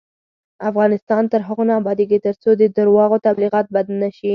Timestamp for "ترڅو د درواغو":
2.25-3.17